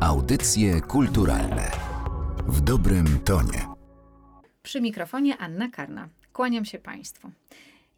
[0.00, 1.70] Audycje kulturalne
[2.48, 3.66] w dobrym tonie.
[4.62, 6.08] Przy mikrofonie Anna Karna.
[6.32, 7.30] Kłaniam się Państwu.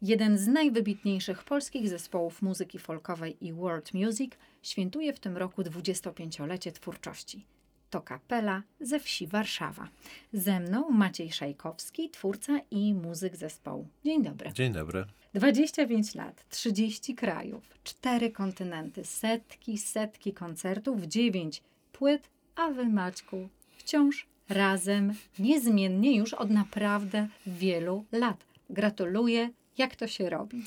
[0.01, 4.31] Jeden z najwybitniejszych polskich zespołów muzyki folkowej i world music
[4.61, 7.45] świętuje w tym roku 25-lecie twórczości.
[7.89, 9.87] To kapela ze wsi Warszawa.
[10.33, 13.87] Ze mną Maciej Szajkowski, twórca i muzyk zespołu.
[14.05, 14.51] Dzień dobry.
[14.53, 15.05] Dzień dobry.
[15.33, 21.61] 25 lat, 30 krajów, 4 kontynenty, setki, setki koncertów, 9
[22.03, 28.45] płyt, a wy Maćku wciąż razem, niezmiennie już od naprawdę wielu lat.
[28.69, 30.63] Gratuluję, jak to się robi.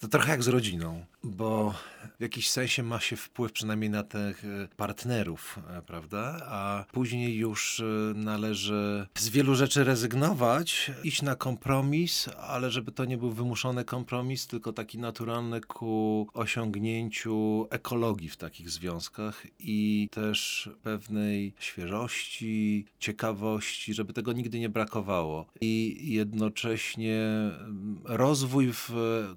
[0.00, 1.74] To trochę jak z rodziną, bo
[2.18, 6.46] w jakiś sensie ma się wpływ przynajmniej na tych e, partnerów, e, prawda?
[6.48, 7.84] A później już e,
[8.14, 14.46] należy z wielu rzeczy rezygnować, iść na kompromis, ale żeby to nie był wymuszony kompromis,
[14.46, 24.12] tylko taki naturalny ku osiągnięciu ekologii w takich związkach i też pewnej świeżości, ciekawości, żeby
[24.12, 25.46] tego nigdy nie brakowało.
[25.60, 28.90] I jednocześnie mm, rozwój, w,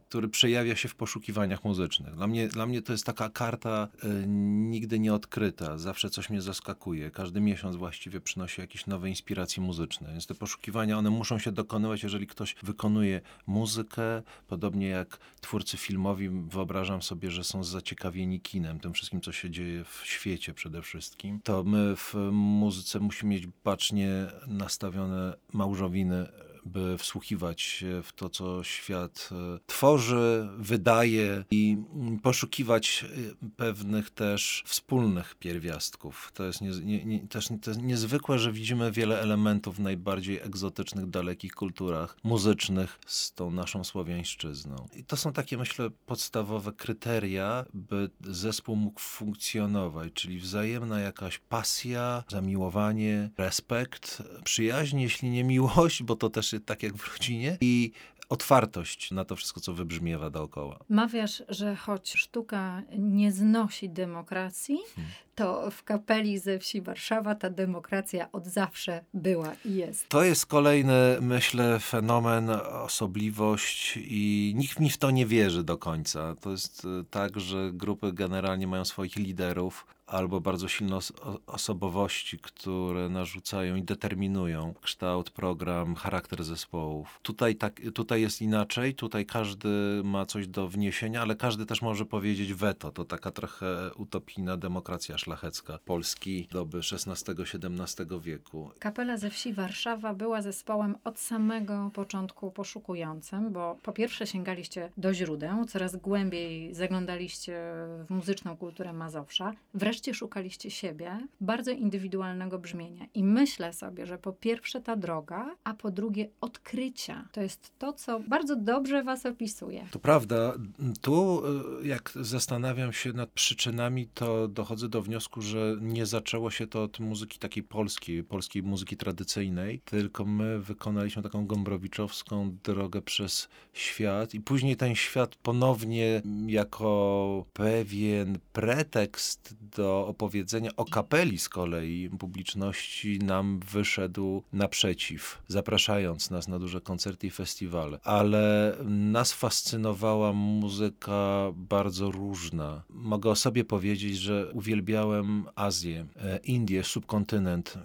[0.09, 2.15] który przejawia się w poszukiwaniach muzycznych.
[2.15, 5.77] Dla mnie, dla mnie to jest taka karta y, nigdy nie odkryta.
[5.77, 7.11] Zawsze coś mnie zaskakuje.
[7.11, 10.11] Każdy miesiąc właściwie przynosi jakieś nowe inspiracje muzyczne.
[10.11, 16.29] Więc te poszukiwania, one muszą się dokonywać, jeżeli ktoś wykonuje muzykę, podobnie jak twórcy filmowi,
[16.29, 21.39] wyobrażam sobie, że są zaciekawieni kinem, tym wszystkim, co się dzieje w świecie przede wszystkim.
[21.43, 26.27] To my w muzyce musimy mieć bacznie nastawione małżowiny
[26.67, 33.05] by wsłuchiwać się w to, co świat e, tworzy, wydaje i mm, poszukiwać
[33.43, 36.31] e, pewnych też wspólnych pierwiastków.
[36.33, 40.39] To jest, nie, nie, nie, też to jest niezwykłe, że widzimy wiele elementów w najbardziej
[40.39, 44.87] egzotycznych, dalekich kulturach muzycznych z tą naszą słowiańszczyzną.
[44.95, 52.23] I to są takie, myślę, podstawowe kryteria, by zespół mógł funkcjonować, czyli wzajemna jakaś pasja,
[52.29, 57.91] zamiłowanie, respekt, przyjaźń, jeśli nie miłość, bo to też tak jak w rodzinie i
[58.29, 60.79] otwartość na to wszystko, co wybrzmiewa dookoła.
[60.89, 65.13] Mawiasz, że choć sztuka nie znosi demokracji, hmm.
[65.35, 70.09] to w kapeli ze wsi Warszawa ta demokracja od zawsze była i jest.
[70.09, 76.35] To jest kolejny, myślę, fenomen, osobliwość i nikt mi w to nie wierzy do końca.
[76.35, 81.13] To jest e, tak, że grupy generalnie mają swoich liderów, albo bardzo silne os
[81.47, 87.19] osobowości, które narzucają i determinują kształt, program, charakter zespołów.
[87.23, 92.05] Tutaj, tak, tutaj jest inaczej, tutaj każdy ma coś do wniesienia, ale każdy też może
[92.05, 92.91] powiedzieć weto.
[92.91, 98.71] To taka trochę utopijna demokracja szlachecka Polski doby XVI-XVII wieku.
[98.79, 105.13] Kapela ze wsi Warszawa była zespołem od samego początku poszukującym, bo po pierwsze sięgaliście do
[105.13, 107.59] źródeł, coraz głębiej zaglądaliście
[108.05, 113.05] w muzyczną kulturę Mazowsza, wreszcie wreszcie szukaliście siebie, bardzo indywidualnego brzmienia.
[113.13, 117.27] I myślę sobie, że po pierwsze ta droga, a po drugie odkrycia.
[117.31, 119.87] To jest to, co bardzo dobrze was opisuje.
[119.91, 120.53] To prawda.
[121.01, 121.41] Tu,
[121.83, 126.83] e, jak zastanawiam się nad przyczynami, to dochodzę do wniosku, że nie zaczęło się to
[126.83, 134.33] od muzyki takiej polskiej, polskiej muzyki tradycyjnej, tylko my wykonaliśmy taką gombrowiczowską drogę przez świat
[134.33, 142.09] i później ten świat ponownie jako pewien pretekst do do opowiedzenia o kapeli z kolei
[142.19, 147.99] publiczności nam wyszedł naprzeciw, zapraszając nas na duże koncerty i festiwale.
[148.03, 152.83] Ale nas fascynowała muzyka bardzo różna.
[152.89, 157.77] Mogę o sobie powiedzieć, że uwielbiałem Azję, e, Indię, subkontynent,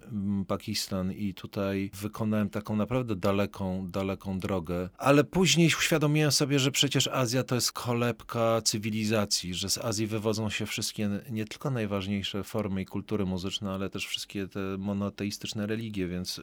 [0.46, 4.88] Pakistan i tutaj wykonałem taką naprawdę daleką, daleką drogę.
[4.98, 10.50] Ale później uświadomiłem sobie, że przecież Azja to jest kolebka cywilizacji, że z Azji wywodzą
[10.50, 15.66] się wszystkie nie tylko najważniejsze najważniejsze formy i kultury muzyczne, ale też wszystkie te monoteistyczne
[15.66, 16.40] religie, więc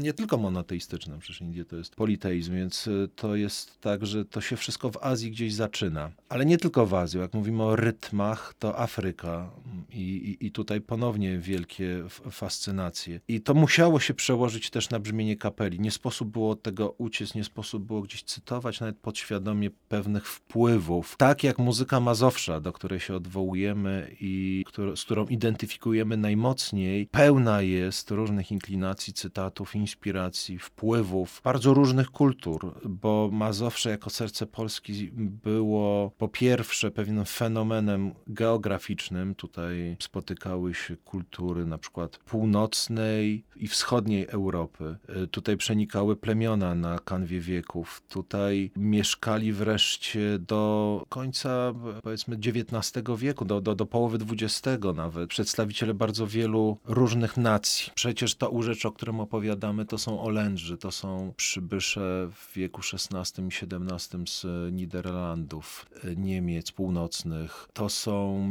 [0.00, 4.40] nie tylko monoteistyczne, przecież Indie to jest politeizm, więc y, to jest tak, że to
[4.40, 6.10] się wszystko w Azji gdzieś zaczyna.
[6.28, 9.50] Ale nie tylko w Azji, jak mówimy o rytmach, to Afryka
[9.90, 13.20] i, i, i tutaj ponownie wielkie fascynacje.
[13.28, 15.80] I to musiało się przełożyć też na brzmienie kapeli.
[15.80, 21.16] Nie sposób było tego uciec, nie sposób było gdzieś cytować nawet podświadomie pewnych wpływów.
[21.18, 24.61] Tak jak muzyka mazowsza, do której się odwołujemy i
[24.96, 33.28] z którą identyfikujemy najmocniej, pełna jest różnych inklinacji, cytatów, inspiracji, wpływów bardzo różnych kultur, bo
[33.32, 35.10] Mazowsze jako serce Polski
[35.44, 44.26] było po pierwsze pewnym fenomenem geograficznym, tutaj spotykały się kultury na przykład północnej i wschodniej
[44.28, 44.96] Europy.
[45.22, 48.02] Y, tutaj przenikały plemiona na kanwie wieków.
[48.08, 54.51] Tutaj mieszkali wreszcie do końca powiedzmy XIX wieku, do, do, do połowy XX
[54.94, 57.92] nawet, przedstawiciele bardzo wielu różnych nacji.
[57.94, 63.42] Przecież to urzecz, o którym opowiadamy, to są Olędrzy, to są przybysze w wieku XVI
[63.42, 67.68] i XVII z Niderlandów, y, Niemiec północnych.
[67.72, 68.44] To są,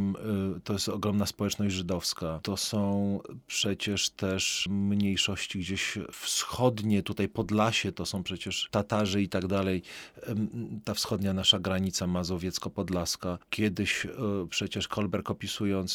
[0.57, 2.39] y, to jest ogromna społeczność żydowska.
[2.43, 9.47] To są przecież też mniejszości gdzieś wschodnie, tutaj Podlasie, to są przecież Tatarzy i tak
[9.47, 9.81] dalej.
[10.83, 13.37] Ta wschodnia nasza granica mazowiecko-podlaska.
[13.49, 14.09] Kiedyś y,
[14.49, 15.90] przecież Kolberg opisując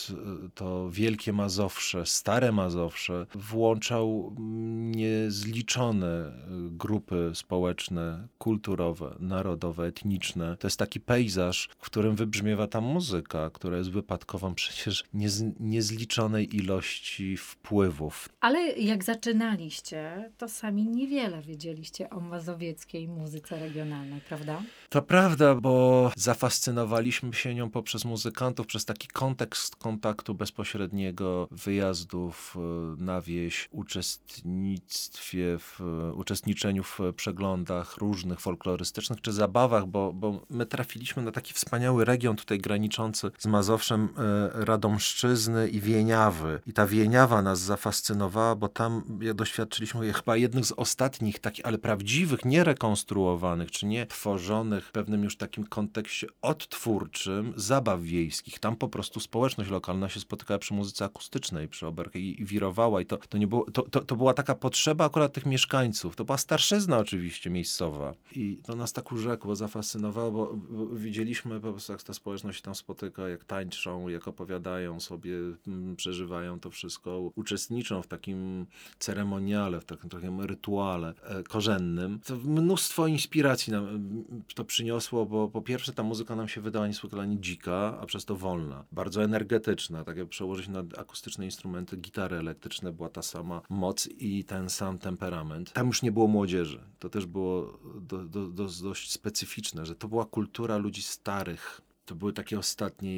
[0.54, 4.34] to wielkie Mazowsze, stare Mazowsze, włączał
[4.78, 6.32] niezliczone
[6.70, 10.56] grupy społeczne, kulturowe, narodowe, etniczne.
[10.56, 16.56] To jest taki pejzaż, w którym wybrzmiewa ta muzyka, która jest wypadkową przecież niez, niezliczonej
[16.56, 18.28] ilości wpływów.
[18.40, 24.62] Ale jak zaczynaliście, to sami niewiele wiedzieliście o mazowieckiej muzyce regionalnej, prawda?
[24.88, 33.02] To prawda, bo zafascynowaliśmy się nią poprzez muzykantów, przez taki kontekst kontaktu bezpośredniego, wyjazdów e,
[33.02, 35.80] na wieś, uczestnictwie w,
[36.14, 42.36] uczestniczeniu w przeglądach różnych folklorystycznych czy zabawach, bo, bo my trafiliśmy na taki wspaniały region
[42.36, 46.60] tutaj graniczący z Mazowszem e, Radomszczyzny i Wieniawy.
[46.66, 49.02] I ta Wieniawa nas zafascynowała, bo tam
[49.34, 55.24] doświadczyliśmy chyba jednych z ostatnich takich, ale prawdziwych, nie rekonstruowanych, czy nie tworzonych w pewnym
[55.24, 58.58] już takim kontekście odtwórczym zabaw wiejskich.
[58.58, 63.00] Tam po prostu społeczność lokalna się spotykała przy muzyce akustycznej, przy oberkach i, i wirowała
[63.00, 66.16] i to, to, nie było, to, to, to była taka potrzeba akurat tych mieszkańców.
[66.16, 68.14] To była starszyzna oczywiście miejscowa.
[68.32, 72.62] I to nas tak urzekło, zafascynowało, bo, bo widzieliśmy po prostu jak ta społeczność się
[72.62, 75.32] tam spotyka, jak tańczą, jak opowiadają sobie,
[75.66, 78.66] mm, przeżywają to wszystko, uczestniczą w takim
[78.98, 82.20] ceremoniale, w takim, takim rytuale e, korzennym.
[82.26, 84.12] To mnóstwo inspiracji nam
[84.54, 88.36] to przyniosło, bo po pierwsze ta muzyka nam się wydała niesłychanie dzika, a przez to
[88.36, 89.55] wolna, bardzo energetyczna,
[90.04, 94.98] tak jak przełożyć na akustyczne instrumenty, gitary elektryczne była ta sama moc i ten sam
[94.98, 95.72] temperament.
[95.72, 96.80] Tam już nie było młodzieży.
[96.98, 102.14] To też było do, do, do, dość specyficzne, że to była kultura ludzi starych, to
[102.14, 103.12] były takie ostatnie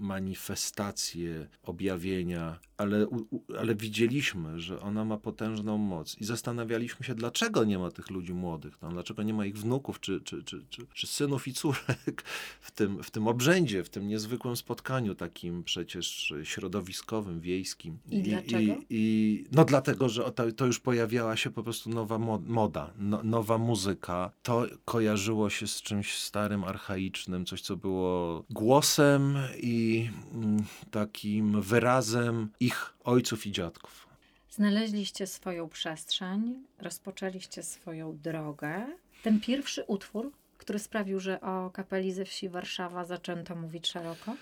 [0.00, 3.06] manifestacje, objawienia, ale,
[3.58, 8.34] ale widzieliśmy, że ona ma potężną moc i zastanawialiśmy się, dlaczego nie ma tych ludzi
[8.34, 12.22] młodych, tam, dlaczego nie ma ich wnuków, czy, czy, czy, czy, czy synów i córek
[12.60, 17.98] w tym, w tym obrzędzie, w tym niezwykłym spotkaniu takim przecież środowiskowym, wiejskim.
[18.10, 18.58] I, I dlaczego?
[18.58, 23.22] I, I, no dlatego, że to, to, już pojawiała się po prostu nowa moda, no,
[23.22, 24.30] nowa muzyka.
[24.42, 28.19] To kojarzyło się z czymś starym, archaicznym, coś, co było
[28.50, 34.06] głosem i mm, takim wyrazem ich ojców i dziadków.
[34.50, 38.86] Znaleźliście swoją przestrzeń, rozpoczęliście swoją drogę.
[39.22, 44.36] Ten pierwszy utwór, który sprawił, że o kapeli ze wsi Warszawa zaczęto mówić szeroko?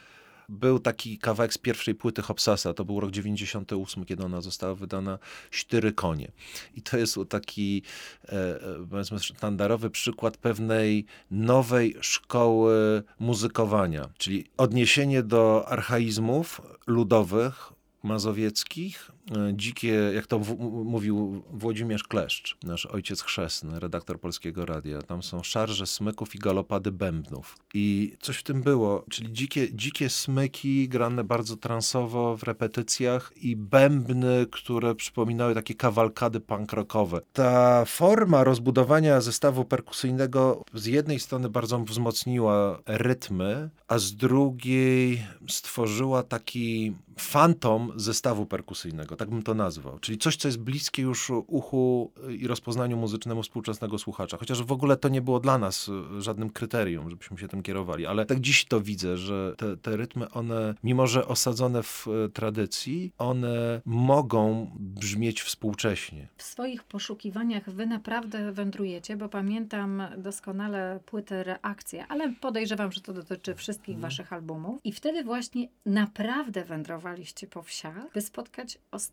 [0.49, 5.19] Był taki kawałek z pierwszej płyty Hopsasa, to był rok 98, kiedy ona została wydana,
[5.51, 6.33] Cztery konie.
[6.75, 7.83] I to jest taki,
[8.25, 17.73] e, e, powiedzmy, sztandarowy przykład pewnej nowej szkoły muzykowania, czyli odniesienie do archaizmów ludowych,
[18.03, 19.11] mazowieckich,
[19.53, 20.39] dzikie, jak to
[20.85, 25.03] mówił Włodzimierz Kleszcz, nasz ojciec chrzestny, redaktor Polskiego Radia.
[25.03, 27.57] Tam są szarże smyków i galopady bębnów.
[27.75, 33.57] I coś w tym było, czyli dzikie, dzikie smyki grane bardzo transowo w repetycjach i
[33.57, 37.21] bębny, które przypominały takie kawalkady punk rockowe.
[37.33, 46.23] Ta forma rozbudowania zestawu perkusyjnego z jednej strony bardzo wzmocniła rytmy, a z drugiej stworzyła
[46.23, 49.99] taki fantom zestawu perkusyjnego, tak bym to nazwał.
[49.99, 54.37] Czyli coś, co jest bliskie już uchu i rozpoznaniu muzycznemu współczesnego słuchacza.
[54.37, 58.07] Chociaż w ogóle to nie było dla nas e, żadnym kryterium, żebyśmy się tym kierowali.
[58.07, 62.29] Ale tak dziś to widzę, że te, te rytmy, one, mimo że osadzone w e,
[62.29, 66.29] tradycji, one mogą brzmieć współcześnie.
[66.37, 73.13] W swoich poszukiwaniach wy naprawdę wędrujecie, bo pamiętam doskonale płytę Reakcja, ale podejrzewam, że to
[73.13, 74.03] dotyczy wszystkich hmm.
[74.03, 74.81] waszych albumów.
[74.85, 79.08] I wtedy właśnie naprawdę wędrowaliście po wsiach, by spotkać ostatnich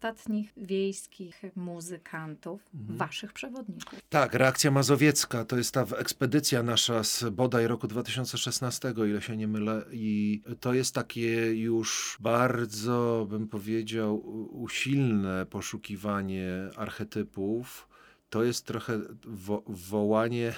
[0.58, 2.98] wiejskich muzykantów, mhm.
[2.98, 4.00] waszych przewodników.
[4.10, 9.48] Tak, reakcja mazowiecka to jest ta ekspedycja nasza z bodaj roku 2016, ile się nie
[9.48, 14.18] mylę, i to jest takie już bardzo, bym powiedział,
[14.52, 17.88] usilne poszukiwanie archetypów.
[18.30, 20.54] To jest trochę wo wołanie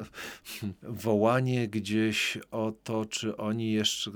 [0.82, 4.10] wołanie gdzieś o to, czy oni jeszcze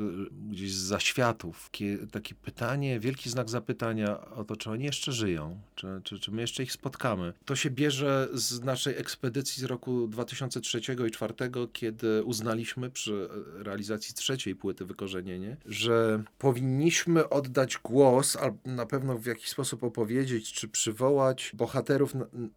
[0.51, 1.71] gdzieś z zaświatów,
[2.13, 6.41] takie pytanie, wielki znak zapytania o to, czy oni jeszcze żyją, czy, czy, czy my
[6.41, 7.33] jeszcze ich spotkamy.
[7.45, 11.35] To się bierze z naszej ekspedycji z roku 2003 i 2004,
[11.73, 19.27] kiedy uznaliśmy przy realizacji trzeciej płyty Wykorzenienie, że powinniśmy oddać głos, a na pewno w
[19.27, 22.13] jakiś sposób opowiedzieć, czy przywołać bohaterów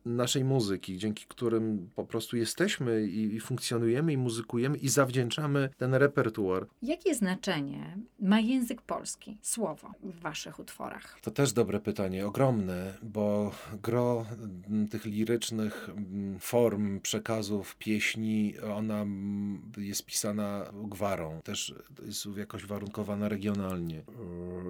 [0.06, 5.94] naszej muzyki, dzięki którym po prostu jesteśmy i, i funkcjonujemy i muzykujemy i zawdzięczamy ten
[5.94, 6.68] repertuar.
[6.82, 11.20] Jakie znaczenie ma język polski, słowo w waszych utworach?
[11.22, 13.52] To też dobre pytanie, ogromne, bo
[13.84, 14.26] gro
[14.92, 15.90] tych lirycznych
[16.40, 19.06] form, przekazów, pieśni, ona
[19.78, 21.74] jest pisana gwarą, też
[22.06, 24.04] jest jakoś warunkowana regionalnie.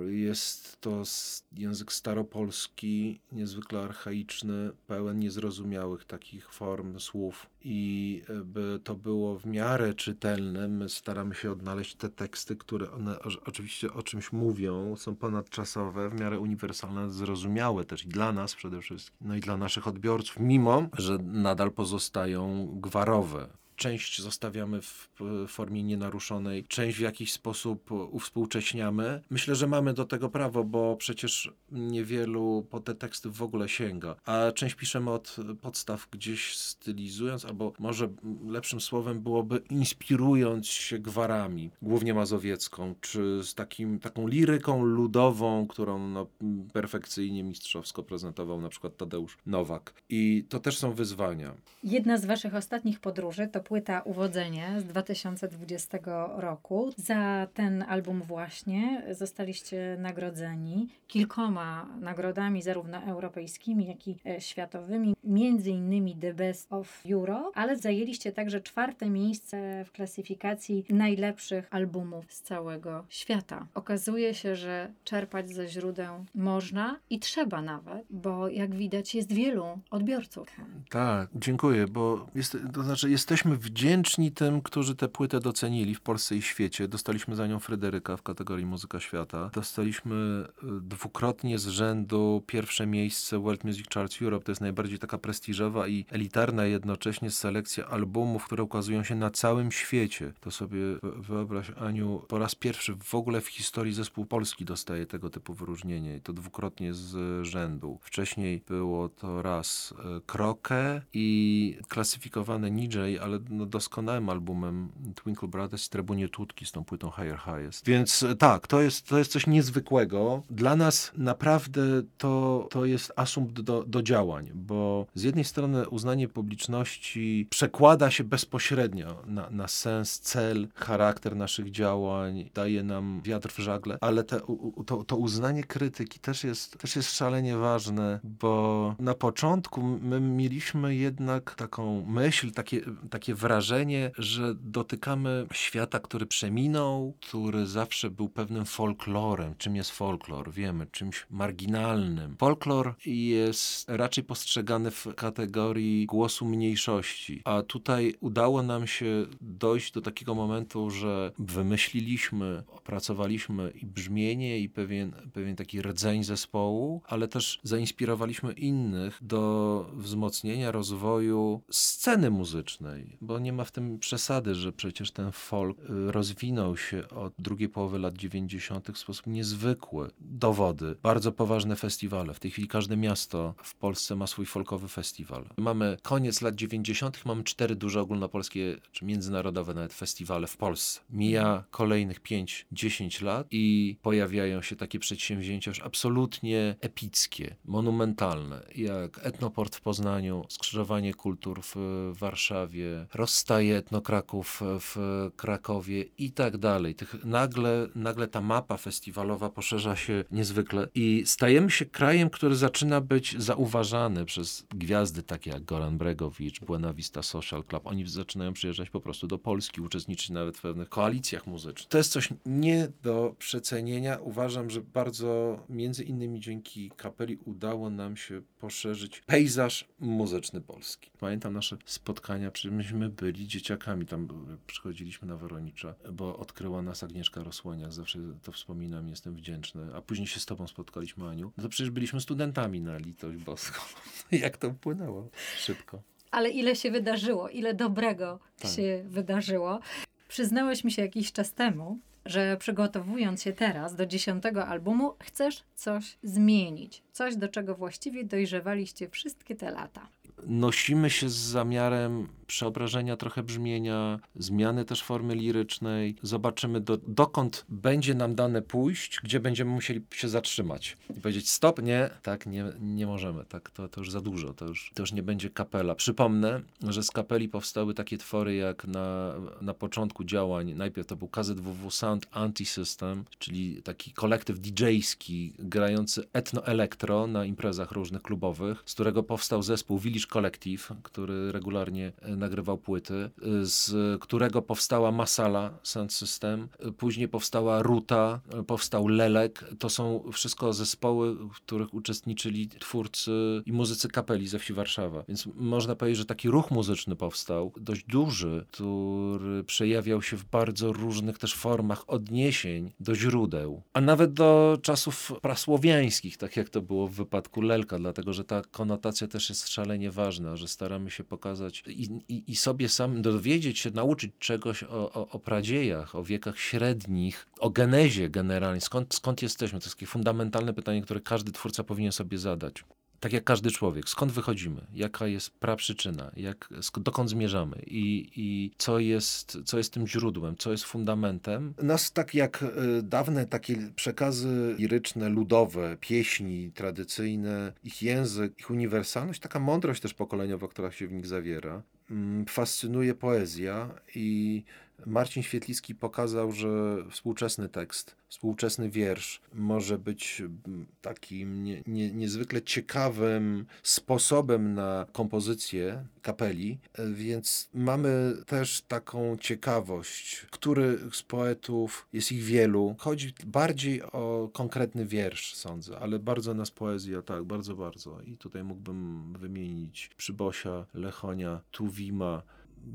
[0.07, 1.03] Jest to
[1.51, 9.93] język staropolski, niezwykle archaiczny, pełen niezrozumiałych takich form, słów i by to było w miarę
[9.93, 16.09] czytelne, my staramy się odnaleźć te teksty, które one oczywiście o czymś mówią, są ponadczasowe,
[16.09, 20.39] w miarę uniwersalne, zrozumiałe też i dla nas przede wszystkim, no i dla naszych odbiorców,
[20.39, 23.47] mimo że nadal pozostają gwarowe
[23.79, 25.09] część zostawiamy w
[25.47, 29.21] formie nienaruszonej, część w jakiś sposób uwspółcześniamy.
[29.29, 34.15] Myślę, że mamy do tego prawo, bo przecież niewielu po te teksty w ogóle sięga,
[34.25, 38.09] a część piszemy od podstaw gdzieś stylizując, albo może
[38.47, 46.09] lepszym słowem byłoby inspirując się gwarami, głównie mazowiecką, czy z takim, taką liryką ludową, którą
[46.09, 46.27] no,
[46.73, 49.93] perfekcyjnie mistrzowsko prezentował na przykład Tadeusz Nowak.
[50.09, 51.53] I to też są wyzwania.
[51.83, 55.97] Jedna z waszych ostatnich podróży to płyta Uwodzenie z 2020
[56.37, 56.91] roku.
[56.97, 65.69] Za ten album właśnie zostaliście nagrodzeni kilkoma nagrodami, zarówno europejskimi, jak i e, światowymi, między
[65.69, 72.41] innymi The Best of Euro, ale zajęliście także czwarte miejsce w klasyfikacji najlepszych albumów z
[72.41, 73.67] całego świata.
[73.73, 79.65] Okazuje się, że czerpać ze źródeł można i trzeba nawet, bo jak widać jest wielu
[79.91, 80.47] odbiorców.
[80.89, 86.35] Tak, dziękuję, bo jest, to znaczy jesteśmy wdzięczni tym, którzy tę płytę docenili w Polsce
[86.35, 86.87] i świecie.
[86.87, 89.49] Dostaliśmy za nią Fryderyka w kategorii Muzyka Świata.
[89.53, 94.45] Dostaliśmy e, dwukrotnie z rzędu pierwsze miejsce World Music Charts Europe.
[94.45, 99.71] To jest najbardziej taka prestiżowa i elitarna jednocześnie selekcja albumów, które ukazują się na całym
[99.71, 100.33] świecie.
[100.39, 105.29] To sobie wyobraź, Aniu, po raz pierwszy w ogóle w historii zespół polski dostaje tego
[105.29, 107.99] typu wyróżnienie i to dwukrotnie z rzędu.
[108.01, 115.85] Wcześniej było to raz e, Krokę i klasyfikowane NJ, ale no doskonałym albumem Twinkle Brothers
[115.85, 117.85] w Trybunie Tutki z tą płytą Higher Highest.
[117.85, 120.43] Więc e, tak, to jest, to jest coś niezwykłego.
[120.49, 121.81] Dla nas naprawdę
[122.17, 128.23] to, to jest asumpt do, do działań, bo z jednej strony uznanie publiczności przekłada się
[128.23, 134.39] bezpośrednio na, na sens, cel, charakter naszych działań, daje nam wiatr w żagle, ale te,
[134.85, 140.95] to, to uznanie krytyki też jest, też jest szalenie ważne, bo na początku my mieliśmy
[140.95, 148.65] jednak taką myśl, takie, takie wrażenie, że dotykamy świata, który przeminął, który zawsze był pewnym
[148.65, 149.55] folklorem.
[149.57, 150.51] Czym jest folklor?
[150.51, 152.35] Wiemy, czymś marginalnym.
[152.37, 160.01] Folklor jest raczej postrzegany w kategorii głosu mniejszości, a tutaj udało nam się dojść do
[160.01, 167.59] takiego momentu, że wymyśliliśmy, opracowaliśmy i brzmienie, i pewien, pewien taki rdzeń zespołu, ale też
[167.63, 175.11] zainspirowaliśmy innych do wzmocnienia rozwoju sceny muzycznej, bo nie ma w tym przesady, że przecież
[175.11, 178.89] ten folk y, rozwinął się od drugiej połowy lat 90.
[178.91, 180.11] w sposób niezwykły.
[180.19, 182.33] Dowody, bardzo poważne festiwale.
[182.33, 185.45] W tej chwili każde miasto w Polsce ma swój folkowy festiwal.
[185.57, 190.99] Mamy koniec lat 90., mamy cztery duże ogólnopolskie, czy międzynarodowe nawet festiwale w Polsce.
[191.09, 199.75] Mija kolejnych 5-10 lat i pojawiają się takie przedsięwzięcia już absolutnie epickie, monumentalne, jak Etnoport
[199.75, 201.75] w Poznaniu, Skrzyżowanie Kultur w
[202.13, 206.95] Warszawie, rozstaje etnokraków w Krakowie i tak dalej.
[206.95, 213.01] Tych nagle, nagle ta mapa festiwalowa poszerza się niezwykle i stajemy się krajem, który zaczyna
[213.01, 217.87] być zauważany przez gwiazdy takie jak Goran Bregowicz, Buena Vista Social Club.
[217.87, 221.89] Oni zaczynają przyjeżdżać po prostu do Polski, uczestniczyć nawet w pewnych koalicjach muzycznych.
[221.89, 224.17] To jest coś nie do przecenienia.
[224.21, 231.11] Uważam, że bardzo między innymi dzięki kapeli udało nam się poszerzyć pejzaż muzyczny Polski.
[231.19, 234.27] Pamiętam nasze spotkania, przecież myśmy byli dzieciakami, tam
[234.67, 240.27] przychodziliśmy na Woronicza, bo odkryła nas Agnieszka Rosłoniak, zawsze to wspominam, jestem wdzięczny, a później
[240.27, 241.51] się z tobą spotkaliśmy, Aniu.
[241.57, 243.81] No to przecież byliśmy studentami na litość boską.
[244.31, 246.01] Jak to płynęło szybko.
[246.31, 248.71] Ale ile się wydarzyło, ile dobrego Tak.
[248.71, 249.79] się wydarzyło.
[250.27, 256.17] Przyznałeś mi się jakiś czas temu, że przygotowując się teraz do dziesiątego albumu, chcesz coś
[256.23, 257.03] zmienić.
[257.11, 260.07] Coś, do czego właściwie dojrzewaliście wszystkie te lata.
[260.47, 266.15] Nosimy się z zamiarem przeobrażenia trochę brzmienia, zmiany też formy lirycznej.
[266.21, 271.81] Zobaczymy, do, dokąd będzie nam dane pójść, gdzie będziemy musieli się zatrzymać i powiedzieć: Stop,
[271.81, 275.11] nie, tak, nie, nie możemy, tak, to, to już za dużo, to już, to już
[275.11, 275.95] nie będzie kapela.
[275.95, 280.73] Przypomnę, że z kapeli powstały takie twory, jak na, na początku działań.
[280.73, 288.21] Najpierw to był KZWW Sound Anti-System, czyli taki kolektyw DJ-ski grający etno-elektro na imprezach różnych
[288.21, 293.29] klubowych, z którego powstał zespół Village Collective, który regularnie e, nagrywał płyty, e,
[293.61, 299.65] z którego powstała Masala Sound System, e, później powstała Ruta, powstał Lelek.
[299.79, 303.31] To są wszystko zespoły, w których uczestniczyli twórcy
[303.65, 305.23] i muzycy kapeli ze wsi Warszawa.
[305.27, 310.93] Więc można powiedzieć, że taki ruch muzyczny powstał, dość duży, który przejawiał się w bardzo
[310.93, 317.07] różnych też formach odniesień do źródeł, a nawet do czasów prasłowiańskich, tak jak to było
[317.07, 320.18] w wypadku Lelka, dlatego że ta konotacja też jest szalenie ważna,
[320.57, 325.29] że staramy się pokazać i, i, i sobie samym dowiedzieć się, nauczyć czegoś o, o,
[325.29, 329.79] o pradziejach, o wiekach średnich, o genezie generalnie, skąd, skąd jesteśmy.
[329.79, 332.83] To jest takie fundamentalne pytanie, które każdy twórca powinien sobie zadać.
[333.19, 338.99] Tak jak każdy człowiek, skąd wychodzimy, jaka jest praprzyczyna, jak, dokąd zmierzamy i, i co,
[338.99, 341.73] jest, co jest tym źródłem, co jest fundamentem.
[341.81, 349.39] Nas tak jak y, dawne takie przekazy liryczne, ludowe, pieśni tradycyjne, ich język, ich uniwersalność,
[349.39, 354.63] taka mądrość też pokoleniowa, która się w nich zawiera, mm, fascynuje poezja i
[355.05, 356.69] Marcin Świetlicki pokazał, że
[357.11, 366.05] współczesny tekst, współczesny wiersz może być mm, takim nie, nie, niezwykle ciekawym sposobem na kompozycję
[366.21, 374.03] kapeli, e, więc mamy też taką ciekawość, który z poetów, jest ich wielu, chodzi bardziej
[374.03, 378.21] o konkretny wiersz, sądzę, ale bardzo nas poezja, tak, bardzo, bardzo.
[378.21, 382.43] I tutaj mógłbym wymienić Przybosia, Lechonia, Tuwima,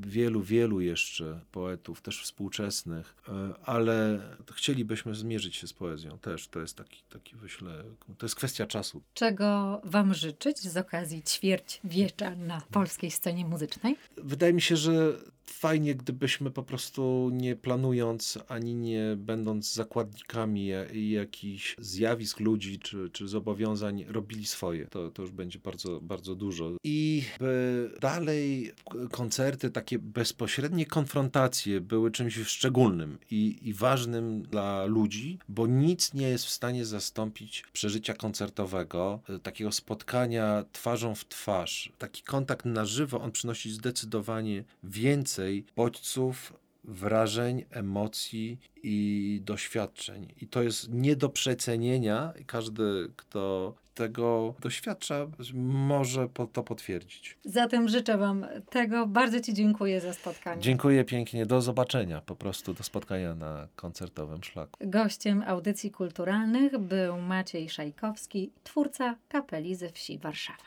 [0.06, 4.20] wielu, wielu jeszcze poetów, też współczesnych, e, ale
[4.54, 6.48] chcielibyśmy zmierzyć się z poezją też.
[6.48, 7.84] To jest taki, taki myślę,
[8.18, 9.02] to jest kwestia czasu.
[9.14, 13.96] Czego Wam życzyć z okazji ćwierć wiecza na polskiej scenie muzycznej?
[14.16, 15.12] Wydaje mi się, że
[15.46, 23.10] fajnie, gdybyśmy po prostu nie planując, ani nie będąc zakładnikami ja- jakichś zjawisk ludzi czy,
[23.12, 24.86] czy zobowiązań, robili swoje.
[24.86, 26.72] To, to już będzie bardzo, bardzo dużo.
[26.84, 28.72] I by dalej
[29.10, 36.28] koncerty, takie bezpośrednie konfrontacje były czymś szczególnym i, i ważnym dla ludzi, bo nic nie
[36.28, 41.92] jest w stanie zastąpić przeżycia koncertowego, e, takiego spotkania twarzą w twarz.
[41.98, 45.33] Taki kontakt na żywo, on przynosi zdecydowanie więcej
[45.76, 46.52] bodźców,
[46.84, 50.34] wrażeń, emocji i doświadczeń.
[50.40, 52.32] I to jest nie do przecenienia.
[52.40, 57.38] I każdy, kto tego doświadcza, może to potwierdzić.
[57.44, 59.06] Zatem życzę Wam tego.
[59.06, 60.62] Bardzo Ci dziękuję za spotkanie.
[60.62, 61.46] Dziękuję pięknie.
[61.46, 62.20] Do zobaczenia.
[62.20, 64.78] Po prostu do spotkania na koncertowym szlaku.
[64.80, 70.64] Gościem audycji kulturalnych był Maciej Szajkowski, twórca kapeli ze wsi Warszawa.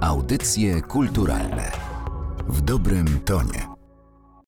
[0.00, 1.85] Audycje kulturalne
[2.48, 3.75] w dobrym tonie.